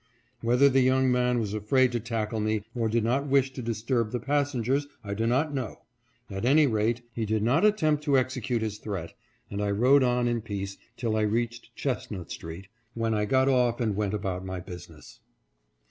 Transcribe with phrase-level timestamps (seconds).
[0.41, 4.09] Whether the young man was afraid to tackle me, or did not wish to disturb
[4.09, 5.83] the passengers, I do not know.
[6.27, 9.13] At any rate, he did not attempt to execute his threat,
[9.51, 13.79] and I rode on in peace till I reached Chestnut street, when I got off
[13.79, 15.19] and went about my business.